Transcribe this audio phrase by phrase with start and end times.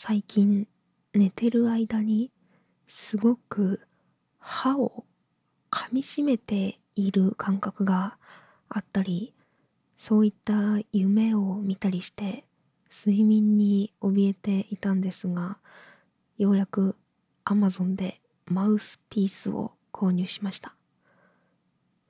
[0.00, 0.68] 最近
[1.12, 2.30] 寝てる間に
[2.86, 3.80] すごく
[4.38, 5.04] 歯を
[5.72, 8.16] 噛みしめている感覚が
[8.68, 9.34] あったり
[9.98, 10.54] そういった
[10.92, 12.44] 夢を見たりして
[12.94, 15.58] 睡眠に怯えていたんですが
[16.38, 16.94] ようやく
[17.44, 20.76] Amazon でマウスピースを購入しました。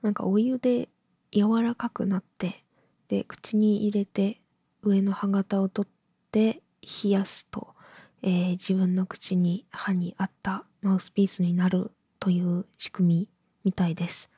[0.02, 0.90] なんかお湯で
[1.32, 2.62] 柔らかくなって
[3.08, 4.42] で口に入れて
[4.82, 6.60] 上の歯型を取って
[7.02, 7.74] 冷やすと、
[8.22, 13.28] えー、自分の口に歯に合ったマウスピースになるという仕組み
[13.64, 14.30] みたいです。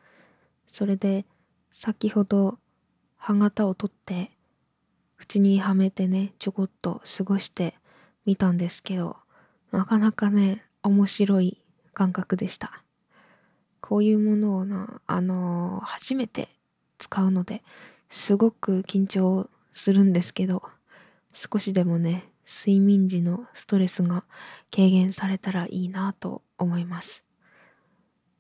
[0.69, 1.25] それで
[1.73, 2.59] 先ほど
[3.17, 4.31] 歯型を取って
[5.17, 7.75] 口にはめてねちょこっと過ごして
[8.25, 9.17] みたんですけど
[9.73, 11.61] なかなかね面白い
[11.93, 12.83] 感覚でした。
[13.81, 16.49] こういうものをなあのー、初めて
[16.99, 17.63] 使うので
[18.09, 20.63] すごく緊張するんですけど
[21.33, 24.25] 少しでもね睡眠時のストレスが
[24.75, 27.23] 軽減されたらいいなと思います。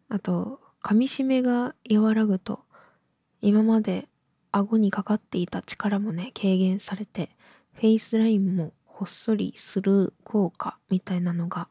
[0.08, 2.64] あと噛みしめが和らぐと
[3.40, 4.08] 今まで
[4.50, 7.30] 顎にかかっていた力もね軽減されて
[7.74, 11.68] フェイスラインもほっそりする効果みたいなのが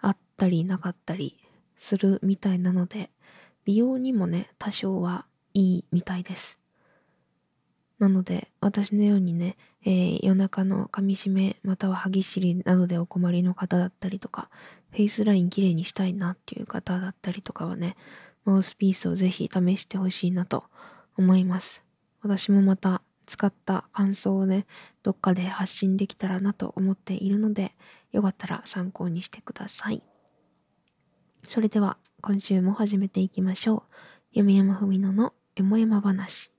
[0.00, 1.36] あったりなかったり
[1.76, 3.10] するみたいなので
[3.66, 6.61] 美容にもね多少はいいみたいです。
[8.02, 14.50] なので私のようにね、えー、夜中の噛みしめまたは歯ぎしりなどでお困りの方だったりとか
[14.90, 17.94] フェイスラインきれいにしたいなっていう方だったりとかはね
[18.44, 20.64] マウスピースをぜひ試してほしいなと
[21.16, 21.84] 思います。
[22.22, 24.66] 私もまた使った感想をね
[25.04, 27.72] どっかで発信できたらなと思っているので
[28.10, 30.02] よかったら参考にしてください。
[31.46, 33.84] それでは今週も始めていきましょ
[34.34, 34.34] う。
[34.34, 36.50] 読山文乃のよもやま話。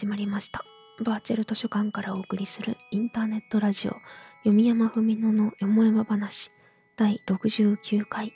[0.00, 0.64] 始まりました。
[1.04, 3.96] バーチャル図書館からお送りするインターネットラジオ
[4.44, 6.50] 読山文乃のよもやま話
[6.96, 8.32] 第69回。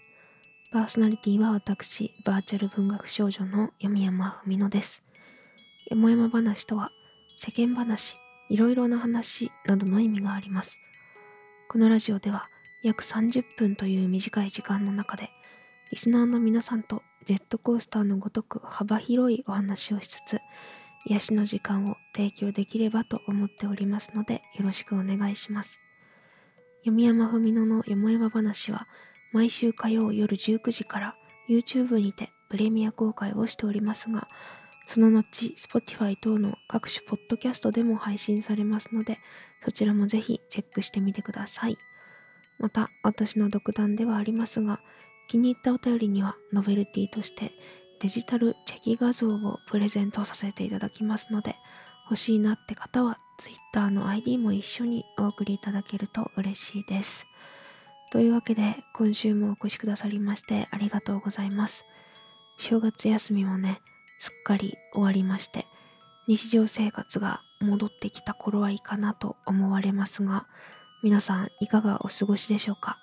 [0.71, 5.03] パーソナリティは私バーチャル文学少女の読山文乃です。
[5.91, 6.91] よもやま話とは
[7.39, 8.19] 世間話
[8.51, 10.79] いろいろな話などの意味があります。
[11.71, 12.51] このラジオでは
[12.83, 15.31] 約30分という短い時間の中で
[15.91, 20.41] リスナーの皆さんとジェットコースターのごとく幅広いお話をしつつ
[21.07, 25.81] 癒しの時間を提供できればと思っておりますのでよろしくお願いします。
[26.85, 28.87] 読山文乃のよもやま話は
[29.33, 31.17] 毎週火曜夜19時から
[31.49, 34.29] YouTube にてプレミア公開をしておりますが
[34.87, 39.19] その後 Spotify 等の各種ポッドキャストでも配信されますので
[39.65, 41.79] そちらもぜひチェックしてみてください。
[42.59, 44.81] また私の独断ではありますが
[45.27, 47.53] 気に入ったお便りにはノベルティとして
[48.01, 51.57] デジタルチェキ画像をプレゼントさせていただきますので
[52.05, 57.27] 欲しいなって方は Twitter の ID も一緒にお送りいただけると嬉しいです。
[58.13, 61.85] というわけで今週もお越しくださりましてありがとうございます。
[62.59, 63.81] 正月休みもね
[64.19, 65.67] すっかり終わりまして
[66.29, 70.47] 日常生活が戻ってきた頃はいいかなと思われますが
[71.03, 72.99] 皆さんいかがお過ごしでしょうか？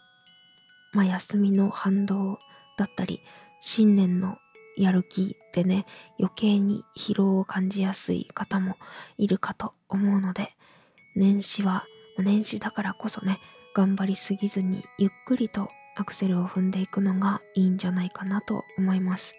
[0.94, 2.40] まあ休みの反動
[2.78, 3.19] だったり
[3.59, 4.38] 新年の
[4.77, 5.85] やる気でね
[6.19, 8.75] 余計に疲労を感じやすい方も
[9.17, 10.55] いるかと思うので
[11.15, 11.85] 年始は
[12.17, 13.39] 年始だからこそね
[13.73, 19.35] 頑張りすぎずにゆっくりとアクセルを踏んでいくのがいいんじゃないかなと思います。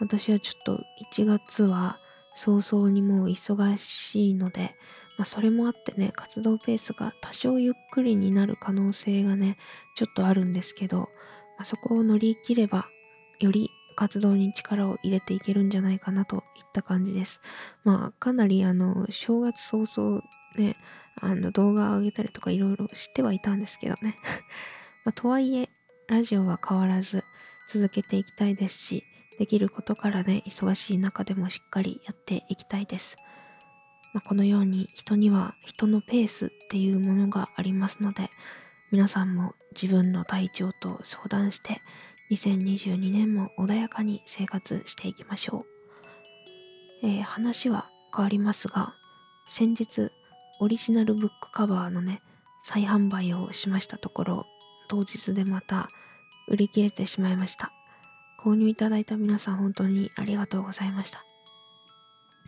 [0.00, 0.80] 私はちょっと
[1.12, 1.98] 1月は
[2.34, 4.76] 早々にもう忙しいので、
[5.18, 9.58] まあ、それもあってね活動ペースが多少ゆっくりになる可能性がね
[9.96, 11.06] ちょっとあるんですけど、ま
[11.60, 12.86] あ、そこを乗り切れば
[13.40, 16.42] より活動に力を入れていけるんじゃないかなといっ
[16.72, 17.40] た感じです。
[17.82, 20.22] まあかなりあの正月早々
[20.56, 20.76] ね
[21.20, 24.16] あの動画を上げたりとかいろいろしてはいたんですけどね。
[25.04, 25.68] まあ、とはいえ
[26.06, 27.24] ラジオは変わらず
[27.66, 29.04] 続けていきたいですし
[29.40, 33.16] できることからね忙しい中でもしっかりやっていきたいです。
[34.14, 38.30] まあ、このように人には人のペースっていうものがありますので
[38.92, 41.82] 皆さんも自分の体調と相談して
[42.30, 45.64] 2022年も穏やかに生活していきましょ
[47.02, 48.94] う、えー、話は変わりますが
[49.48, 50.10] 先日
[50.60, 52.22] オリジナルブックカバーのね
[52.62, 54.46] 再販売をしましたところ
[54.88, 55.88] 当日でまた
[56.48, 57.72] 売り切れてしまいました
[58.38, 61.24] 購入いただいた皆さん本当にありがとうございました。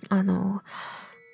[0.08, 0.62] あの、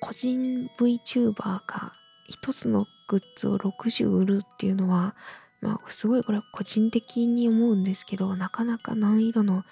[0.01, 1.93] 個人 VTuber が
[2.27, 5.15] 一つのグッズを60売るっていうのは、
[5.61, 9.63] まあ、すごいこれは個人的に思うんですけど、なかなか難易度の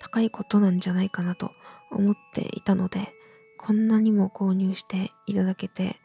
[0.00, 1.52] 高いことなんじゃないかなと
[1.90, 3.12] 思っていたので、
[3.58, 5.96] こんなにも購入していただけて、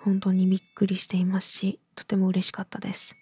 [0.00, 3.16] 本当にびっくりしていますし、とても嬉しかったです。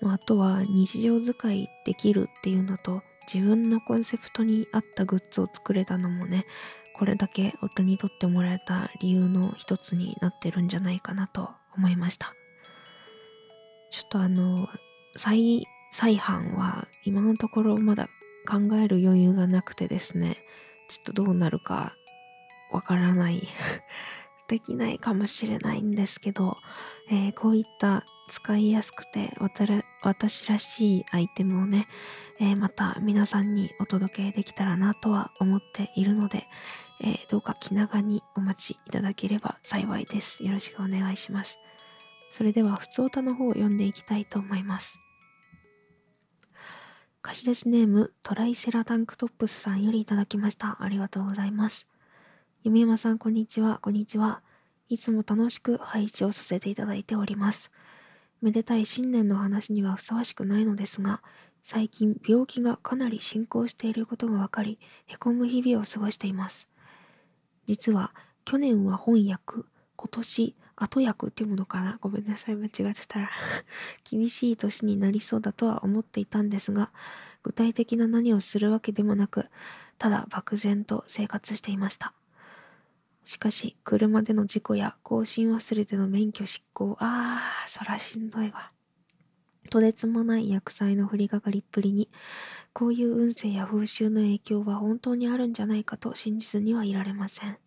[0.00, 6.46] まあとは日常使いできるっていうのと自分のコンセプトに合ったグッズを作れたのもね
[6.94, 12.34] これだけお手に取ってもらえた理由の一つになってるんじゃないかなと思いました
[13.96, 14.68] ちょっとあの
[15.16, 18.10] 再再販は今のところまだ
[18.46, 20.36] 考える余裕がなくてですね
[20.86, 21.96] ちょっとどうなるか
[22.70, 23.48] わからない
[24.48, 26.58] できないかもしれないんですけど、
[27.10, 29.34] えー、こういった使いやすくて
[30.02, 31.88] 私らしいアイテムをね、
[32.38, 36.46] えー、また皆さんにお届けできたらなとは思っているので、
[37.00, 40.44] えー、どうか気長にお待ちいただければ幸いです。
[40.44, 41.58] よろしくお願いします。
[42.36, 44.98] それでは、普通歌の方を読んでいきたいと思います。
[47.22, 50.76] 貸し出しネーム、トライセラタンクトップスさんよりいただきました。
[50.82, 51.86] ありがとうございます。
[52.62, 53.78] 弓山さん、こんにちは。
[53.80, 54.42] こんにちは。
[54.90, 57.72] いつも楽しく配置をさせていただいております。
[58.42, 61.22] めでたい新年の話にはふさわしくないのですが、
[61.64, 66.68] 最近病気がかなり進行していることが分かり、へこむ日々を過ごしています。
[67.66, 68.12] 実は、
[68.44, 69.66] 去年は翻訳、
[69.96, 71.98] 今年、後役っていうものかな？
[72.00, 73.30] ごめんなさい、間違ってたら
[74.08, 76.92] 厳しい年になりそうだとは思っていたんですが、
[77.42, 79.46] 具体的な何をするわけでもなく、
[79.98, 82.12] ただ漠然と生活していました。
[83.24, 88.70] しかし、車での事故や更新忘れての免許執行、ああ、そらしんどいわ。
[89.68, 92.08] とてつもない薬剤の降りかかりっぷりに、
[92.72, 97.58] こういう運勢や風習の影響は本当にあるんじゃないかと信じずにはいられません。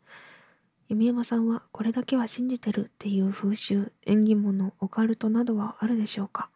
[0.89, 6.49] 弓山さんはこれだけは信じてるっていう風習、縁起物、オカルトなどはあるでしょうか？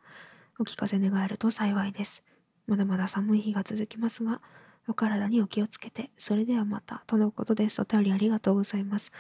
[0.59, 2.24] お聞かせ願えると幸いです。
[2.65, 4.41] まだまだ寒い日が続きますが、
[4.88, 7.80] お体にお気をつけて、それではまた、とのことです。
[7.80, 9.12] お便りありがとうございます。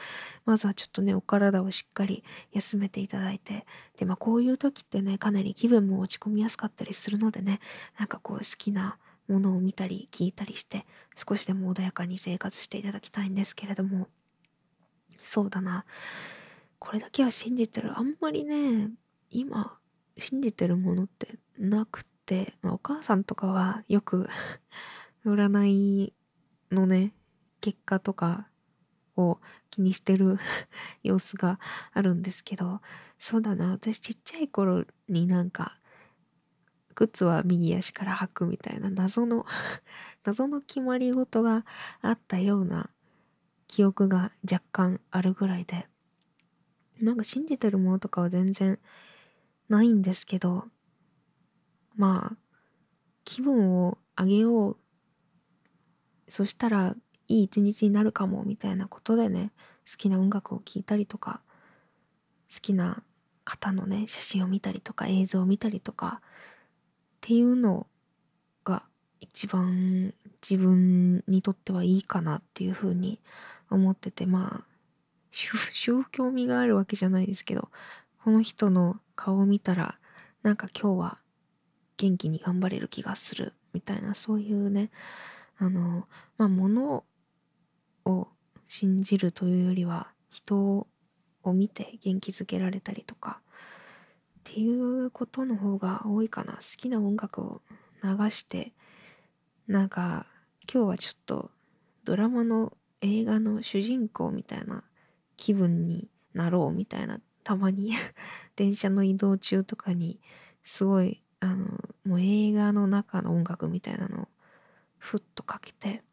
[0.45, 3.67] まずはちょっとね、お体をしっかり休めていただいて、
[3.99, 7.59] で、まあこういう時ってね、かなり気分も落ち込みやすかったりするのでね、
[7.99, 14.07] なんかこう好きなものを見たり聞いたりして、少しでも穏やかに生活していただきたいんですけれども、
[15.23, 15.85] そうだな。
[16.79, 17.97] これだけは信じてる。
[17.97, 18.91] あんまりね、
[19.29, 19.77] 今、
[20.17, 24.27] 信じてるものってなくて、まあ、お母さんとかはよく
[25.25, 26.13] 占い
[26.71, 27.13] のね、
[27.61, 28.49] 結果とか
[29.15, 29.39] を
[29.69, 30.37] 気にしてる
[31.03, 31.59] 様子が
[31.93, 32.81] あるんですけど、
[33.17, 35.79] そうだな、私ちっちゃい頃になんか、
[36.95, 39.45] 靴は右足から履くみたいな謎の
[40.23, 41.65] 謎の決まり事が
[42.01, 42.89] あったような
[43.73, 45.87] 記憶が若干あるぐらいで、
[47.01, 48.77] なんか信じてるものとかは全然
[49.67, 50.65] ないんですけど、
[51.95, 52.37] まあ、
[53.25, 54.77] 気分を上げよう
[56.29, 56.95] そしたら
[57.27, 59.51] いい一日になるかもみたいなことでね
[59.89, 61.41] 好きな音楽を聴いたりとか
[62.53, 63.01] 好きな
[63.43, 66.27] 方のね写真を見たりとか映像を見たりとかっ
[67.21, 67.87] ていうの
[68.63, 68.83] が
[69.19, 70.13] 一番
[70.47, 73.19] 自分にとってはいいかなっていうふうに思
[73.73, 74.73] 思っててまあ
[75.31, 77.69] 宗教 味があるわけじゃないですけど
[78.23, 79.99] この人の顔を見たら
[80.41, 81.19] なんか今日は
[81.97, 84.91] 元気に頑張れる気がするみたいなそういうね
[85.57, 87.05] あのまあ物
[88.05, 88.27] を
[88.67, 90.87] 信じるというよりは人
[91.43, 93.41] を見て元気づけられたりとか
[94.39, 96.53] っていうことの方が多いかな。
[96.53, 97.61] 好きな音楽を
[98.03, 98.73] 流して
[99.67, 100.25] なんか
[100.71, 101.51] 今日はちょっと
[102.03, 104.83] ドラマの映画の主人公みたいな
[105.37, 107.93] 気分になろうみたいなたまに。
[108.55, 110.19] 電車の移動中とかに
[110.63, 111.65] すごいあの
[112.05, 114.27] もう映画の中の音楽みたいなのを
[114.99, 116.03] ふっとかけて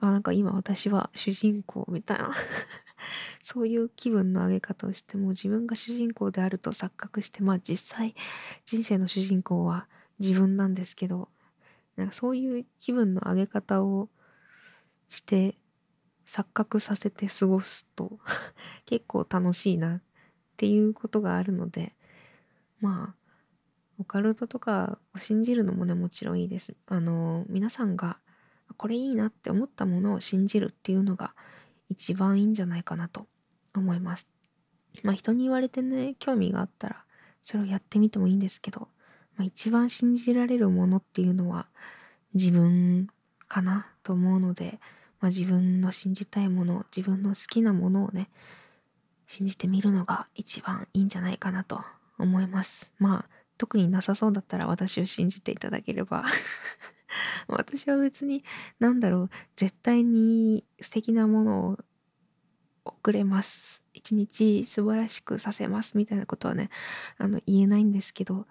[0.00, 2.32] あなんか今私は主人公みたいな。
[3.42, 8.14] そういう気分の上げ方をしても自分が主人公であると錯覚してまあ実際
[8.64, 9.88] 人生の主人公は
[10.18, 11.28] 自分なんですけど
[11.96, 14.08] なんかそういう気分の上げ方を
[15.08, 15.58] して
[16.26, 18.18] 錯覚させて過ごすと
[18.86, 20.02] 結構楽しいなっ
[20.56, 21.94] ていうことがあるので
[22.80, 23.24] まあ
[23.98, 26.74] オカルトとかを信じるのもねもちろんいいです。
[26.86, 28.18] あの皆さんが
[28.76, 31.34] これいいなって思ったものを信じるっていうのが
[31.88, 33.28] 一番いいんじゃないかなと
[33.74, 34.28] 思います。
[35.02, 37.04] まあ人に言われてね興味があったら
[37.42, 38.88] それをやってみてもいいんですけど、
[39.36, 41.68] まあ、一番信じられるものっていうのは
[42.32, 43.08] 自分
[43.46, 44.80] かなと思うので、
[45.24, 48.28] まあ、自分の信じたいもの自分の好きなものをね
[49.26, 51.80] 信じてみるのが一番いいんじゃないかなと
[52.18, 52.92] 思います。
[52.98, 56.26] まあ特になさそうだったら私を信じていただければ。
[57.48, 58.44] 私は別に
[58.80, 61.78] 何だろう絶対に素敵なものを
[62.84, 63.82] 送れます。
[63.94, 65.96] 一日素晴らしくさせます。
[65.96, 66.68] みたいなことはね
[67.16, 68.46] あの言えないんですけど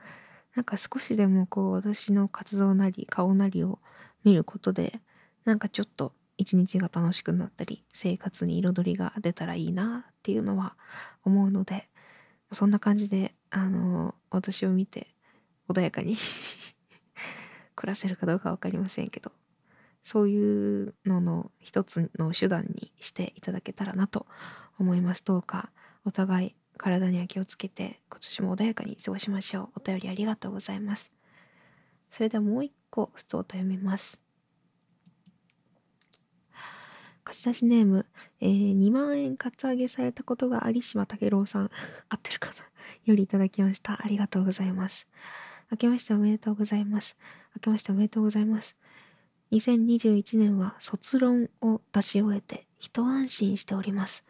[0.56, 3.78] なんか少しでもこう私の活動なり顔なりを
[4.24, 5.02] 見ることで
[5.46, 10.76] なんかちょっと一日が楽しくなったり生活に彩りが出たらいいなっていうのは
[11.24, 11.90] 思うので
[12.52, 15.08] そんな感じであの私を見て
[15.70, 16.18] 穏やかに
[17.76, 19.32] 暮らせるかどうか分かりませんけど
[20.04, 24.28] そういうのの一つの手段にしていただけたらなと
[24.78, 25.24] 思います。
[25.24, 25.72] どうか
[26.04, 29.70] お互い体には気をつけて今年も穏やかに過ごしましょう。
[29.78, 31.12] お便りありがとうございます。
[32.12, 34.23] それではもう一個普通と読みます。
[37.24, 38.06] 貸し出しネーム、
[38.42, 41.72] えー、2万円カツアゲされたことが有島武郎さん、
[42.10, 42.56] 合ってるかな？
[43.06, 44.00] よりいただきました。
[44.04, 45.08] ありがとうございます。
[45.72, 47.18] 明けましておめでとうございます。
[47.56, 48.76] 明けましておめでとうございます。
[49.52, 54.26] 2021年は卒論を出し終えて一安心しております。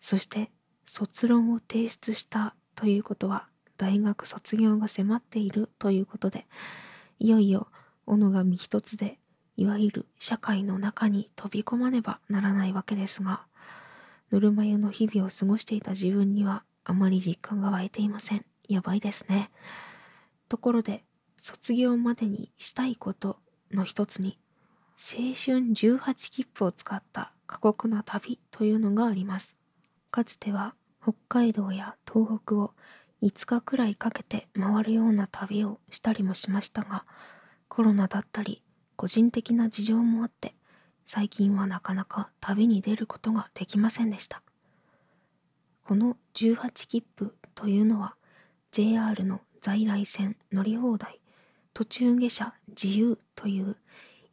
[0.00, 0.50] そして
[0.86, 6.46] 卒論を提出したということは大学卒業が迫っているということで
[7.18, 7.68] いよいよ
[8.06, 9.18] 己が身一つで
[9.56, 13.42] いわゆる社会の中に飛び込まねばならないわけですが
[14.32, 18.44] ぬるま湯の日々を過ごしていた自分にはあまり実感が湧いていません。
[18.66, 19.50] やばいですね。
[20.48, 21.04] ところで
[21.38, 23.38] 卒業までにしたいこと
[23.70, 24.38] の一つに
[24.96, 29.54] 青春18切符を使った過酷な旅というのがあります。
[30.10, 32.72] かつては北海道や東北を
[33.22, 37.04] 5日くらいかけて回るような旅をしたりもしましたが
[37.68, 38.62] コロナだったり
[38.96, 40.54] 個人的な事情もあって
[41.04, 44.42] 最近はなかなか旅に出ることができませんでした。
[45.84, 48.14] この18切符というのは
[48.70, 51.20] JR の在来線乗り放題
[51.74, 53.76] 途中下車自由という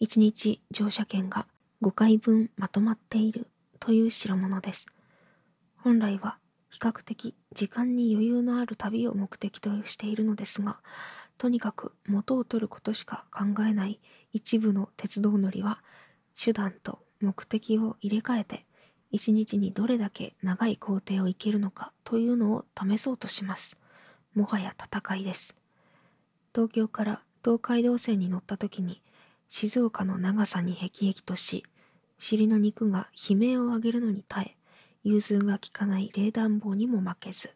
[0.01, 1.47] 1日乗車券が
[1.81, 3.47] 5回分まとまっている
[3.79, 4.87] という代物です。
[5.77, 6.37] 本来は
[6.69, 10.79] 比較的時間に余裕のある旅を目的としているのですが
[11.37, 13.99] とにかく元を取ることしか考えない
[14.33, 15.81] 一部の鉄道乗りは
[16.41, 18.65] 手段と目的を入れ替えて
[19.11, 23.77] 一日にどれだけ長い行程を行けるのかというのを試そうとします。
[24.35, 25.55] もはや戦いです。
[26.53, 29.01] 東京から東海道線に乗った時に
[29.47, 31.65] 静岡の長さに辟易とし
[32.17, 34.57] 尻の肉が悲鳴を上げるのに耐え
[35.03, 37.51] 融通が利かない冷暖房にも負けず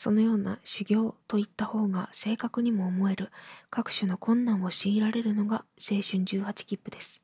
[0.00, 3.30] そのような修行といった方が正確にも思える
[3.68, 7.22] 各種の困難を強いられるのが青春18切符です。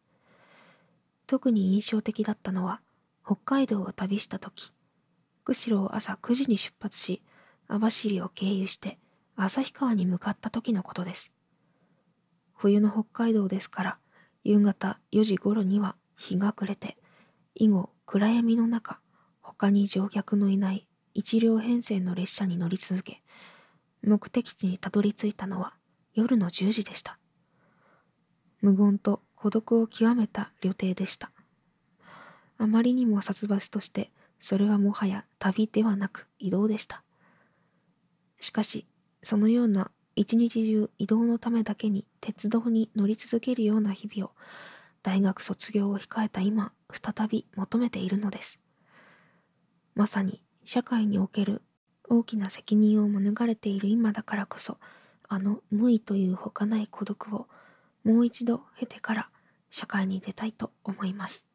[1.26, 2.82] 特に印象的だったのは
[3.24, 4.74] 北海道を旅した時
[5.42, 7.22] 釧路を朝9時に出発し
[7.66, 8.98] 網走を経由して
[9.36, 11.32] 旭川に向かった時のことです。
[12.56, 13.98] 冬の北海道ですから
[14.44, 16.98] 夕方4時頃には日が暮れて
[17.54, 19.00] 以後暗闇の中
[19.40, 20.85] 他に乗客のいない
[21.18, 23.22] 一両編成の列車に乗り続け
[24.02, 25.72] 目的地にたどり着いたのは
[26.12, 27.18] 夜の10時でした。
[28.60, 31.30] 無言と孤独を極めた旅程でした。
[32.58, 37.02] あまりにも殺伐としてそれはもはや旅ではなく移動でした。
[38.38, 38.86] しかし
[39.22, 44.32] そのような一日中移動のためだけに鉄道に乗り続けるような日々を
[45.02, 48.60] 大学卒業を控えた今再び求めているのです。
[49.94, 51.62] まさに社会における
[52.08, 54.78] 大きな責任を免れている今だからこそ
[55.28, 57.46] あの無意という他ない孤独を
[58.02, 59.30] もう一度経てから
[59.70, 61.46] 社会に出たいと思います。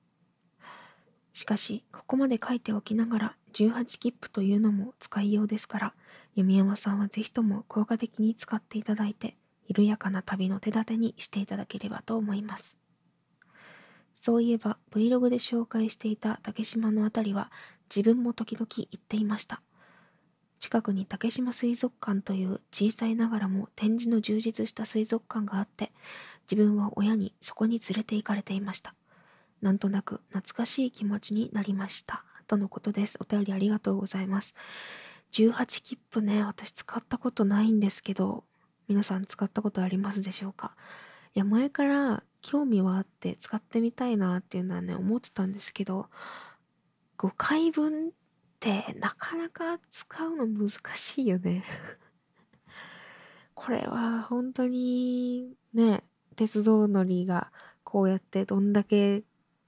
[1.33, 5.93] しかしここまで書いておきながら18切符というのも使いようですから
[6.35, 9.35] 弓山さんは是非とも効果的に使っていただいて
[9.67, 12.80] 緩やかな旅の手立てにしていただければと思います。
[14.21, 17.51] そういえば Vlog で紹介していた竹島の辺りは
[17.93, 19.61] 自分も時々行っていました。
[20.59, 25.91] 近くに竹島水族館という小さいながらも展示の充実した水族館があって
[26.49, 28.93] 自分は親にそこに連れて行かれていました。
[29.61, 32.23] なんとなく懐かしい気持ちになりました。
[32.45, 33.17] とのことです。
[33.19, 34.53] お便りありがとうございます。
[35.31, 38.43] 18切符ね私使ったことないんですけど
[38.87, 40.75] 皆さん使ったことありますでしょうか？
[41.33, 46.07] いや前から興味はあって使ってみたいなっていうのはね思ってたんですけど
[47.17, 48.11] 5回分っ
[48.59, 51.63] てなかなか使うの難しいよね
[53.53, 56.03] これは本当にね
[56.35, 57.51] 鉄道乗りが
[57.83, 59.23] こうやってどんだけ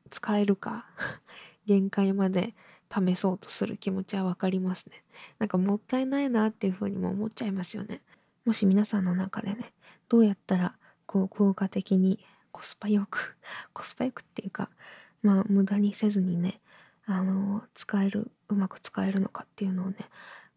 [0.10, 0.86] 使えるか
[1.66, 2.56] 限界まで
[2.92, 5.04] 試そうとする気持ちはわかりますね。
[5.40, 8.02] なんかもったいないなっていうふうにも思っちゃいますよね。
[8.46, 9.74] もし皆さんの中でね、
[10.10, 12.24] どうやったらこう効果的に
[12.54, 13.38] コスパよく、
[13.74, 14.70] コスパよくっていうか、
[15.22, 16.62] まあ無駄にせずにね、
[17.06, 19.98] あの、使える、うまく使えるのかっていうのをね、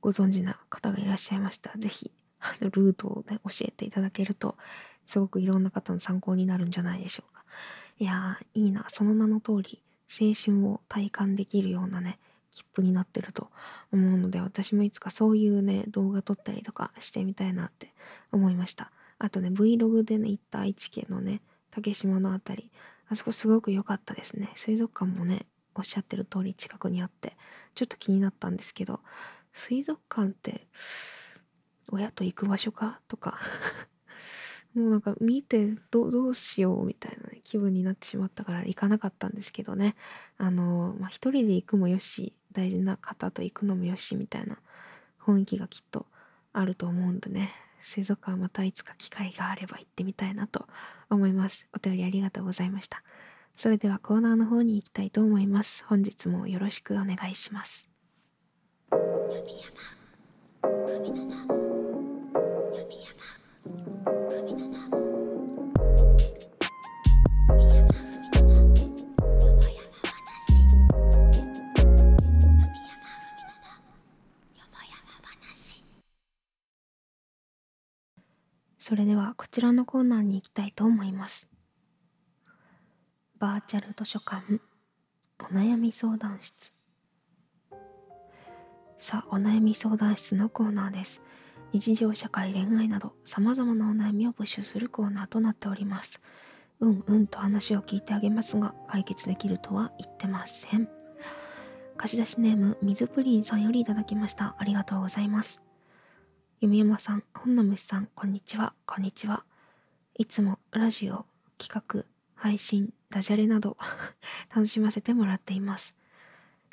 [0.00, 4.56] ご存知な方がいらっしゃいましたら、是非あの、ルートをね、教えていただけると、
[5.04, 7.44] すごくいろんな方の参考になるんじゃないでしょうか。
[7.98, 8.84] いやー、いいな。
[8.88, 12.18] その名の通り、青春を体感できるようなね、
[12.50, 13.50] 切符になってると
[13.92, 17.92] 思うので、私もいつかそういうね、動画撮ったりとかしてみたいなって
[18.32, 18.92] 思いました。
[19.18, 21.40] あとね、Vlog でね、行った愛知県のね、
[21.76, 22.70] 竹島のあたり、
[23.08, 24.50] あそこすごく良かったですね。
[24.54, 27.36] 水族館もね、おっしゃってる通り近くにあって、
[27.74, 29.00] ちょっと気になったんですけど、
[29.52, 30.66] 水族館って、
[31.92, 33.00] 親と行く場所か？
[33.08, 33.38] とか。
[34.74, 39.96] もうなんか見てどどうしようみたいな、ね、気分になってしまったから行かなかったんですけどね。
[40.38, 44.58] あの、まあ、一人で行くもよし大事な方と行くのもよしみたいな
[45.20, 46.06] 雰囲気がきっと
[46.54, 47.65] あると思うんでね。
[47.80, 50.66] 水族館またいつか機会があれば行ってみたいなと
[51.10, 51.66] 思います。
[51.74, 53.02] お便りありがとうございました。
[53.56, 55.84] それではコーナーの方に行きたいと思います。
[55.86, 57.88] 本日もよろしくお願いします。
[78.88, 81.50] それではこちらのコーナーに行きたいと思います。
[83.36, 84.60] バーチャル図書館
[85.40, 86.72] お悩み相談室。
[88.96, 91.20] さあお悩み相談室のコーナーです。
[91.72, 96.22] 日常社会恋愛など様々なお悩みを募集するコーナーとなっております。
[96.78, 100.88] うんうんと話を聞いてあげますが解決できるとは言ってません。
[101.96, 104.54] 貸し出しネーム水プリンさんよりいただきました。
[104.56, 105.65] ありがとうございます。
[106.58, 109.44] 弓山さん、本の虫さん、こんにちは、こんにちは。
[110.16, 111.26] いつもラジオ、
[111.58, 113.76] 企画、配信、ダジャレなど
[114.48, 115.98] 楽しませてもらっています。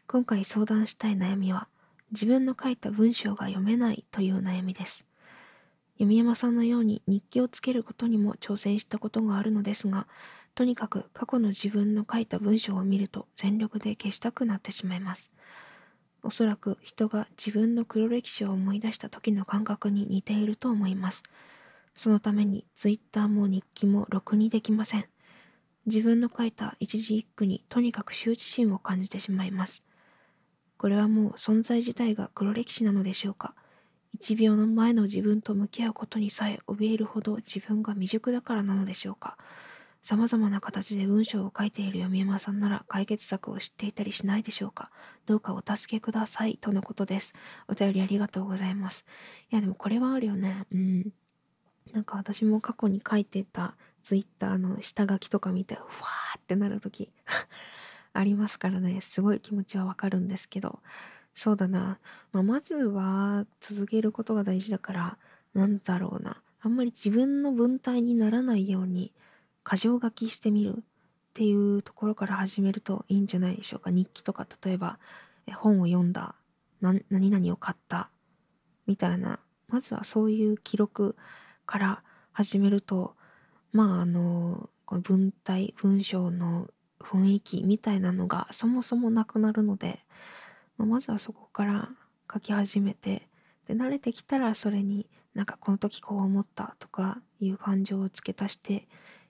[0.07, 1.67] 今回相談したい悩みは、
[2.11, 5.05] 自分の書いた文章が読めないという悩みです。
[5.97, 10.07] 弓山さんのように日記をつけることにも挑戦したことがあるのですが、
[10.55, 15.29] とにかく過去の自分の書いた文章を見ると全力で消したくなってしまいます。
[16.23, 21.23] おそらく人が自分の黒歴史を思い出した時の感覚に似ていると思います。
[21.95, 25.05] そのために Twitter も日記もろくにできません。
[25.85, 29.83] 自分の書いた一字一句にとにかく羞恥心を感じてしまいます。
[30.77, 33.53] これはもう存在自体が黒歴史なのでしょうか？
[34.13, 39.37] 一秒の前の自分と向き合うことにさえ怯えるほど自分が未熟だからなのでしょうか？
[40.03, 44.91] 様々な形で文章を書いている読山さんなら解決策を知っていたりしないでしょうか
[45.25, 47.33] どうかお助けくださいとのことです。
[47.69, 49.05] お便りありがとうございます。
[49.49, 50.67] いやでもこれはあるよね。
[50.73, 51.13] うん。
[51.93, 57.09] なんか私も過去に書いてたツイッターの下書きとか見て、ふわーってなるとき
[58.11, 58.99] ありますからね。
[58.99, 60.81] すごい気持ちはわかるんですけど。
[61.33, 61.99] そうだな。
[62.33, 65.17] まあ、まずは続けることが大事だから、
[65.53, 66.41] なんだろうな。
[66.59, 69.13] あんまり自分の文体にならないように
[69.69, 70.81] 箇条書きしてみるっ
[71.33, 73.91] ていうところから始めるといいんじゃないでしょうか。
[73.91, 74.99] 日記とか例えば
[75.55, 76.35] 本を読んだ
[76.81, 78.09] 何々を買った
[78.85, 79.39] みたいな。
[79.69, 81.15] まずはそういう記録
[81.65, 83.15] から始めると
[83.71, 86.67] まああのこの文体文章の
[86.99, 89.99] 雰囲気みたいなのがそもそもなくなるので、
[90.77, 91.89] まあ、まずはそこから
[92.31, 93.27] 書き始めて
[93.67, 98.87] で慣れてきたらそれになんかこの時こう思ったとかいう感情を付け足して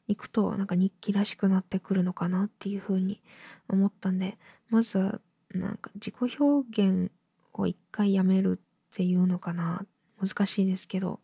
[0.07, 3.21] いくとなんか日記らしくなってくるのかなっていうふうに
[3.69, 4.37] 思ったんで
[4.69, 5.19] まずは
[5.53, 7.11] なんか自己表現
[7.53, 8.59] を一回やめる
[8.93, 9.85] っていうのかな。
[10.19, 11.19] 難しいですけど。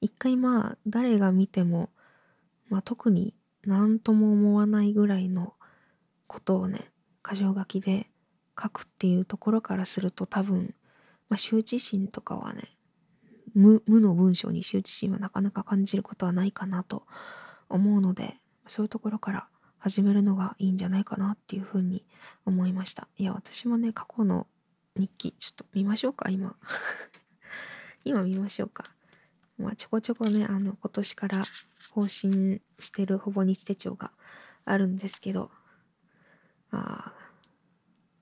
[0.00, 1.88] 一回まあ誰が見ても、
[2.68, 5.54] まあ、特に何とも思わないぐらいの
[6.26, 6.90] ことをね
[7.26, 8.10] 箇条書きで
[8.60, 10.74] 書くっていうところからすると多分、
[11.30, 12.73] まあ、羞恥心とかはね
[13.54, 17.04] 無無の文章に羞恥心はなかなか感じることはないかなと
[17.68, 18.36] 思うので
[18.66, 19.46] そういうところから
[19.78, 22.04] 始めるのがいいんじゃないかなっていうふうに
[22.46, 23.06] 思いました。
[23.18, 24.46] いや私もね過去の
[24.96, 26.56] 日記ちょっと見ましょうか今。
[28.04, 28.84] 今見ましょうか。
[29.58, 31.44] まあちょこちょこねあの今年から
[31.90, 34.10] 更新してるほぼ日手帳が
[34.64, 35.50] あるんですけど
[36.70, 37.12] あ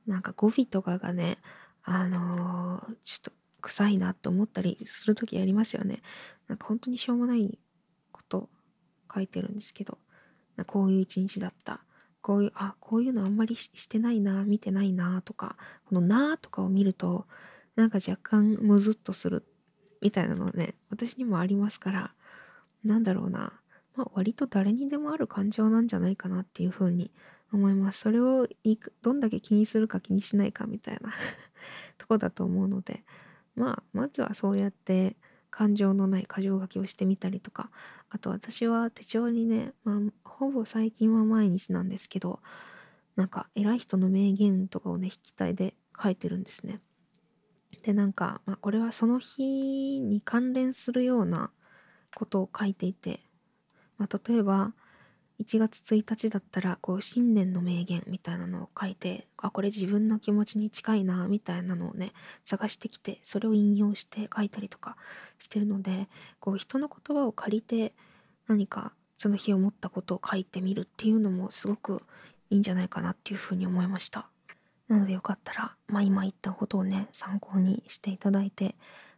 [0.06, 1.38] なんか語尾とかがね
[1.84, 6.02] あのー、ちょっと臭いなと思ったりする時ありますよね。
[6.48, 7.58] なんか本当にしょうもない
[8.10, 8.50] こと
[9.12, 9.98] 書いてるんですけど
[10.66, 11.84] こういう一日だった。
[12.20, 17.26] こういうあこういうのあんまりしてないな見てないなとかこの「な」とかを見ると
[17.74, 19.44] なんか若干ムズっとする
[20.00, 22.14] みたいなのはね私にもありますから
[22.84, 23.52] なんだろうな。
[23.96, 27.10] まあ割と誰にでもある感情なんじゃないかなっていうふうに
[27.52, 28.00] 思います。
[28.00, 28.48] それを
[29.02, 31.12] どんだけ気にするか気にしないかみたいな
[31.98, 33.04] とこだと思うので
[33.54, 35.16] まあまずはそうやって
[35.50, 37.70] 感情のない箇条書きをしてみたりとか
[38.10, 42.40] あと私は手帳にね、まあ、ほぼ最近は毎日なんですけど
[43.16, 46.80] なんか偉い人の名言とかをね筆記体で書いてるんですね。
[47.82, 51.50] でなんか、まあ、これはその日に関連するような
[52.14, 53.20] ことを書いていて、
[53.98, 54.72] まあ、例えば
[55.42, 62.12] 1月1日だったらこう新年の名言みたいなのを書いてあこれ自分の気持ちに近いなみたいなのをね
[62.44, 64.96] 探してきてそれを引用して書いたりとか
[65.38, 67.92] してるのでこう人の言葉を借りて
[68.46, 72.02] 何かその日思ったことを書いてみるっていうのもすごく
[72.50, 74.28] いいんじゃないかなっていうふうに思いました。
[74.88, 78.74] なのでよかったら、まあ、今言ったことをね参考にしていただいて、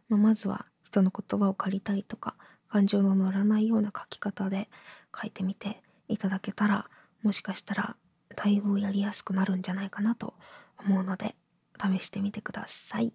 [0.07, 2.35] まあ、まずは人の言葉を借りたりとか
[2.69, 4.69] 感情の乗らないような書き方で
[5.13, 6.89] 書いてみていただけたら
[7.23, 7.95] もしかしたら
[8.35, 10.33] だいぶやりやすくなるんじゃないかなと
[10.79, 11.35] 思うので
[11.79, 13.13] 試してみてください。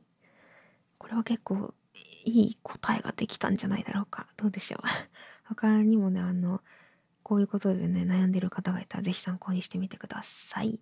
[0.98, 1.74] これは結構
[2.24, 4.26] いい答えができたんじゃないだろうか。
[4.37, 4.81] どうでしょう。
[5.48, 6.62] 他にもねあの
[7.22, 10.81] こういうことでね悩んでる方がいたら是非参考にしてみてください。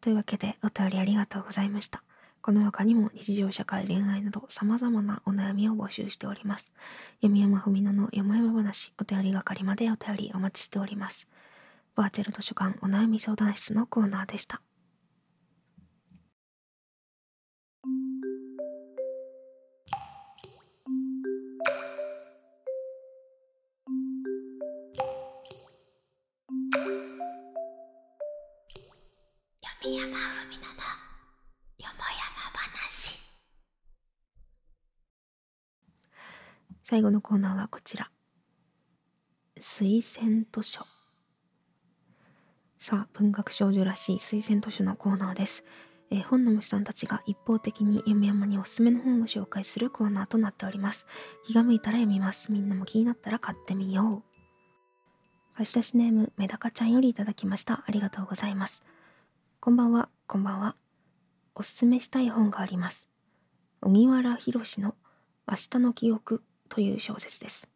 [0.00, 2.02] というわけでお便りありがとうございました。
[2.40, 6.66] この他にも日常社会恋愛など様々なお悩みを募集しております。
[7.20, 11.26] 読山文乃のよもやま話お便り係までお便りお待ちしております。
[11.98, 14.62] バーチャル図書館お悩み相談室のコーナーでした。
[29.60, 30.78] 読山文乃の
[31.78, 33.18] よもやま話。
[36.84, 38.08] 最後のコーナーはこちら。
[39.60, 40.86] 推薦図書
[42.78, 45.64] さあ、文学少女らしい推薦図書のコーナーです。
[46.10, 51.04] えー、本の虫さんたちが一方的に読み山におすすめの本を紹介するコーナーとなっております。
[51.44, 52.52] 気が向いたら読みます。
[52.52, 55.56] みんなも気になったら買ってみよう。
[55.56, 57.82] 貸し出しネーム、メダカちゃんよりいただきました。
[57.84, 58.84] ありがとうございます。
[59.58, 60.76] こんばんは、こんばんは。
[61.56, 63.08] おすすめしたい本があります。
[63.80, 64.94] 荻原博の
[65.48, 67.68] 明日の記憶という小説です。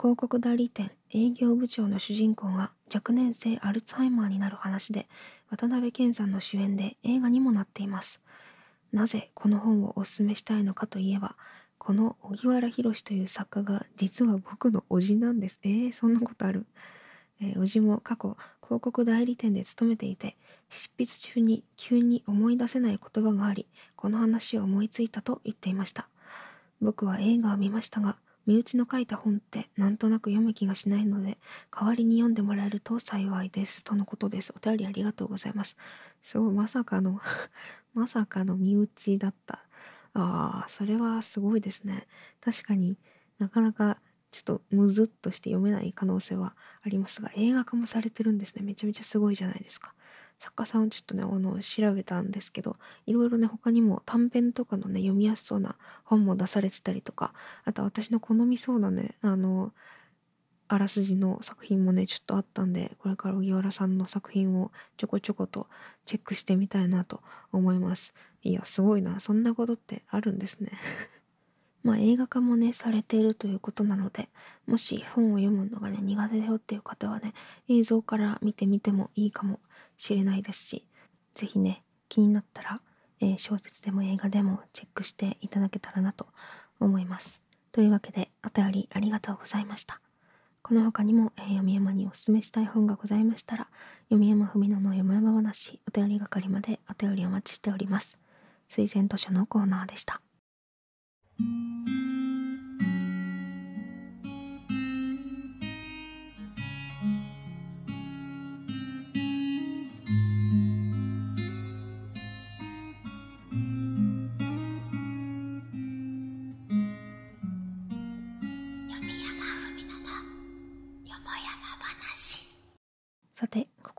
[0.00, 5.08] 広告代理店営業部長の主人公が若年性アルツハイマーになる話で
[5.50, 8.20] 渡辺謙さんの主演で映画にもなっています。
[8.92, 11.34] なぜこの本をおすすめしたいのかといえば
[11.78, 15.58] この荻原宏という作家が実は僕の叔父なんです。
[15.64, 16.64] えー、そんなことある、
[17.40, 20.36] えー、叔父も過去広告代理店で勤めていて
[20.68, 26.08] 執筆中に急に思い出せない言葉がありこの話を思いついたと言っていました。
[26.80, 28.16] 僕は映画を見ましたが
[28.48, 31.36] 身内の書いた本ってなんとなく読む気がしないので
[31.70, 33.84] 代わりに読んでもらえると幸いです。
[33.84, 34.54] とのことです。
[34.56, 35.76] お便りありがとうございます。
[36.22, 37.20] すごいまさかの
[37.92, 39.66] まさかの身内だった。
[40.14, 42.08] ああそれはすごいですね。
[42.40, 42.96] 確かに
[43.38, 48.62] なかなかちょっとむずっとして読めない可能性はありますが映画化もされてるんですね。
[48.62, 49.94] めちゃめちゃすごいじゃないですか。
[50.38, 57.32] 作家さんをちょっとねあの調べたんですけどいろいろね他にも短編とかのね読みやすそうな本も出されてたりとか
[57.64, 59.72] あと私の好みそうなねあの
[60.68, 65.66] あらすじの作品もねちょっとあったんでこれから荻原さんの作品をちょこちょこと
[66.04, 67.22] チェックしてみたいなと
[67.52, 68.14] 思います。
[68.42, 70.72] いやすごいなそんなことってあるんですね。
[71.82, 74.28] まあ映画化もねされているということなので
[74.66, 77.32] もし本を読むのがね苦手だよっていう方はね
[77.68, 79.60] 映像から見てみてもいいかも
[79.98, 80.86] しれないですし
[81.34, 82.80] 是非ね気になったら、
[83.20, 86.26] えー、小説でも映画でもチェックしていただけたらなと
[86.80, 87.42] 思います。
[87.70, 90.00] というわけでお便りありがとうございました。
[90.62, 93.68] この他にも、えー、読み山におすすめしたい本がございましたら
[94.04, 98.18] 読み山ふみのの読み山話お便り係までお便りお待ちしております。
[98.70, 100.20] 推薦図書のコーナーでした。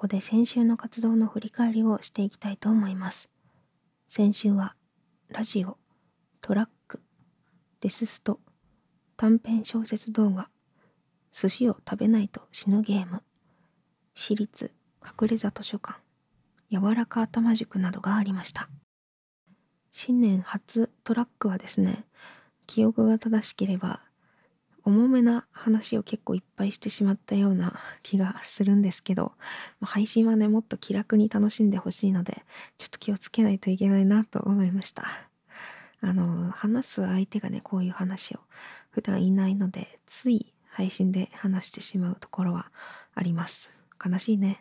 [0.10, 3.30] で先週の活動の振り返りをしていきたいと思います。
[4.10, 4.76] 先週は、
[5.30, 5.78] ラジオ、
[6.42, 7.02] トラック、
[7.80, 8.42] デススト、
[9.16, 10.50] 短編小説動画、
[11.32, 13.22] 寿司を食べないと死ぬゲーム
[14.14, 14.74] 私立
[15.06, 16.00] 隠れ座図書館
[16.72, 18.70] 柔らか頭塾などがありました
[19.92, 22.06] 新年初トラックはですね
[22.68, 24.02] 記憶が正しければ
[24.90, 29.34] 重めな話を結構いっぱいしてしまったような気がするんですけど
[29.82, 32.44] 配信はねもっと気楽に楽しんでほしいので
[32.80, 35.06] ちょっと気をつけないといけないなと思いました。
[36.02, 38.40] あの話す相手がねこういう話を
[38.90, 42.72] 普段いないのでつい配信で話してしまうところは
[43.14, 43.70] あります。
[44.04, 44.60] 悲しいね。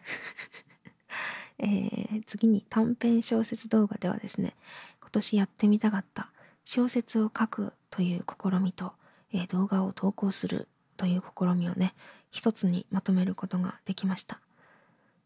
[1.59, 4.55] えー、次に短編小説動画ではですね
[5.01, 6.31] 今年やってみたかった
[6.65, 8.93] 小説を書くという試みと、
[9.33, 11.95] えー、動画を投稿するという試みをね
[12.31, 14.41] 一つにまとめることができました。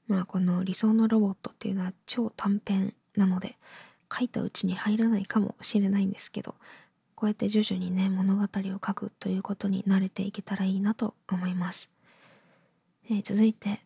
[0.09, 3.57] まあこの理想のロボットっていうのは超短編なので
[4.13, 6.55] 書いたうちに入らないかもしれないんですけど
[7.15, 8.47] こうやって徐々にね物語を
[8.85, 11.91] 書くということに慣れていけたらいいなと思います、
[13.11, 13.81] えー、続いて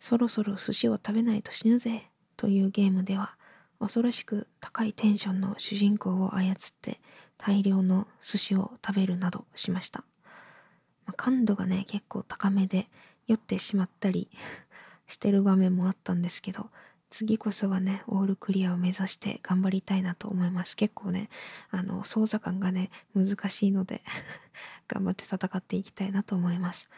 [0.00, 3.36] そろそろ寿司を食べないと死ぬぜというゲームでは
[3.80, 7.00] 恐ろしく高いテンションの主人公を操って
[7.46, 10.02] 大量の寿司を食べるなどしました、
[11.04, 12.88] まあ、感度がね結構高めで
[13.26, 14.30] 酔ってしまったり
[15.08, 16.70] してる場面もあったんですけど
[17.10, 20.74] 次こそはねオールクリアを目指して頑張りたいなと思います。
[20.74, 21.28] 結構ね
[21.70, 24.02] あの操作感がね難しいので
[24.88, 26.88] 頑張って戦っていきたいなと思います、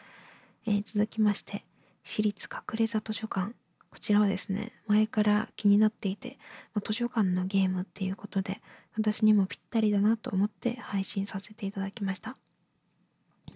[0.65, 1.65] えー、続きまして
[2.03, 3.53] 私立隠れ座図書館。
[3.89, 6.39] こちらはですね前から気になっていて、
[6.73, 8.61] ま図書館のゲームっていうことで
[8.97, 12.37] 私にもぴったりだなと思って配信させていただきました。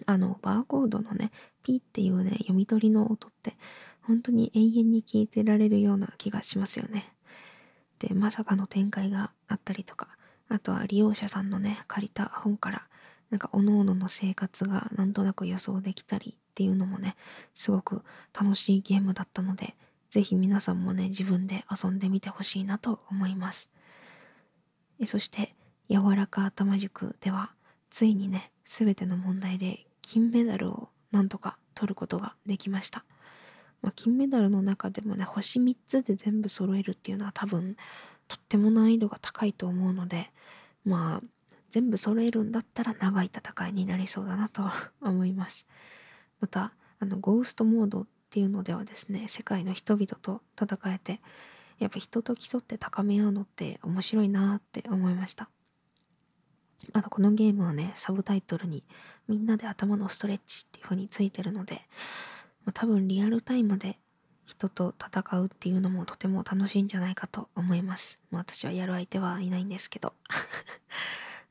[0.06, 1.30] あのバーコードのね
[1.62, 3.56] ピっていうね読み取りの音って
[4.02, 7.12] 本当に永遠に聞いてられるような気がしますよね。
[7.98, 10.08] でまさかの展開があったりとか
[10.48, 12.86] あとは利用者さんのね借りた本から
[13.30, 17.16] なんか各々の生活がなんとなく予想できたりっていうのもね
[17.54, 18.02] すごく
[18.38, 19.74] 楽しいゲームだったので
[20.10, 23.70] 是非皆さんもね自分で遊んでみてほしいなと思います。
[25.06, 25.54] そして
[25.88, 27.52] 柔らか頭塾では
[27.90, 33.04] ついにね全ての問題で金メダルをなんとか取ることができました、
[33.82, 37.76] まあ、金メダルの中でもね星3つで全部揃えるっていうのは多分
[38.28, 40.30] とっても難易度が高いと思うので
[40.84, 41.26] まあ
[41.70, 44.62] 全部揃えるんだったら長い戦いになりそうだなと
[45.00, 45.66] 思います。
[46.40, 51.20] またあのゴーストモードっていうのではですね世界の人々と戦えて
[51.82, 55.48] やっぱ人と競って高め合うのって面白いなって思いました
[56.92, 58.84] あとこのゲームはねサブタイトルに
[59.28, 61.82] みんなで頭のストレッチっていう風についてるので、
[62.64, 63.98] ま、多分リアルタイムで
[64.46, 70.14] 人と戦うっていうのもとても楽しいんじゃないかと思います、まあ、私はやる相手はいないんですけど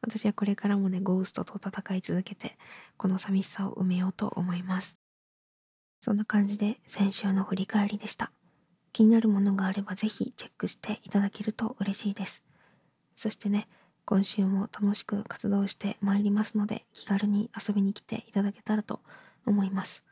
[0.02, 2.58] 私はこれからもね、ゴーストと戦い続けて、
[2.98, 4.98] この寂しさを埋めようと思います。
[6.02, 8.32] そんな感じで先週の振り返りでした。
[8.94, 12.44] 気になるものがあればぜひチェックしていただけると嬉しいです。
[13.16, 13.68] そしてね、
[14.06, 19.02] 今週も楽しく活動してまいりますので、気軽に遊びに来ていただけたらと
[19.46, 20.04] 思います。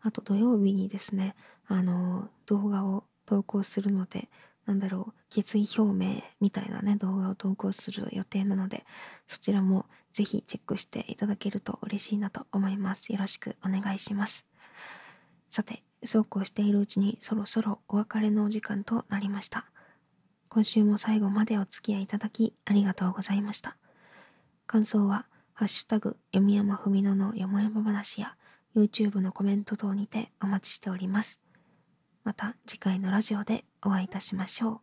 [0.00, 1.34] あと土曜日にですね、
[1.66, 4.28] あの動画を投稿するので、
[4.68, 8.84] なんだろう決意表明みたいなね動画を投稿する予定なので
[9.26, 14.44] そちらもぜひチェックしていただけると嬉しいなと思いますよろしくお願いします
[15.48, 19.66] さてそうこうしているうちにそろそろお別れのお時間となりました。
[20.48, 23.76] 今週も最後までお付き合いいただきありがとうございました。
[24.66, 28.36] 感想はハッシュタグ読み山ふみののよもやま話や
[28.76, 31.40] YouTube のコメント等にてお待ちしております。
[32.24, 34.80] また次回のラジオでお会いいたしましょ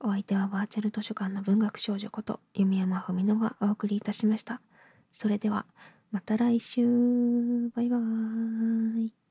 [0.00, 0.08] う。
[0.08, 4.60] お相手はバーチャル図書館の文学少女こと弓山文乃がお送りいたしました。
[5.12, 5.66] それでは
[6.10, 7.70] また来週。
[7.74, 9.21] バイバーイ。